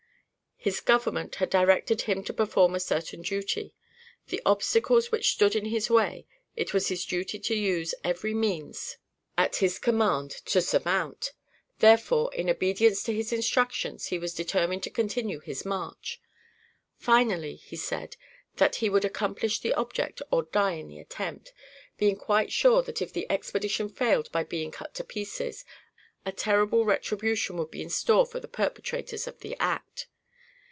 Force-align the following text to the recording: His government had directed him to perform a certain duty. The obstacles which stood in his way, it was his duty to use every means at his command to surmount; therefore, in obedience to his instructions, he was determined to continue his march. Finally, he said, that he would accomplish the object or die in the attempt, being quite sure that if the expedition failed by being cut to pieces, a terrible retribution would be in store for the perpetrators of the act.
His 0.63 0.79
government 0.79 1.33
had 1.37 1.49
directed 1.49 2.01
him 2.03 2.23
to 2.25 2.33
perform 2.33 2.75
a 2.75 2.79
certain 2.79 3.23
duty. 3.23 3.73
The 4.27 4.43
obstacles 4.45 5.11
which 5.11 5.31
stood 5.31 5.55
in 5.55 5.65
his 5.65 5.89
way, 5.89 6.27
it 6.55 6.71
was 6.71 6.87
his 6.89 7.03
duty 7.03 7.39
to 7.39 7.55
use 7.55 7.95
every 8.03 8.35
means 8.35 8.97
at 9.35 9.55
his 9.55 9.79
command 9.79 10.29
to 10.45 10.61
surmount; 10.61 11.33
therefore, 11.79 12.31
in 12.35 12.47
obedience 12.47 13.01
to 13.05 13.11
his 13.15 13.33
instructions, 13.33 14.09
he 14.09 14.19
was 14.19 14.35
determined 14.35 14.83
to 14.83 14.91
continue 14.91 15.39
his 15.39 15.65
march. 15.65 16.21
Finally, 16.95 17.55
he 17.55 17.75
said, 17.75 18.15
that 18.57 18.75
he 18.75 18.87
would 18.87 19.03
accomplish 19.03 19.59
the 19.59 19.73
object 19.73 20.21
or 20.29 20.43
die 20.43 20.73
in 20.73 20.87
the 20.89 20.99
attempt, 20.99 21.53
being 21.97 22.15
quite 22.15 22.51
sure 22.51 22.83
that 22.83 23.01
if 23.01 23.11
the 23.11 23.25
expedition 23.31 23.89
failed 23.89 24.31
by 24.31 24.43
being 24.43 24.69
cut 24.69 24.93
to 24.93 25.03
pieces, 25.03 25.65
a 26.23 26.31
terrible 26.31 26.85
retribution 26.85 27.57
would 27.57 27.71
be 27.71 27.81
in 27.81 27.89
store 27.89 28.27
for 28.27 28.39
the 28.39 28.47
perpetrators 28.47 29.25
of 29.25 29.39
the 29.39 29.55
act. 29.59 30.05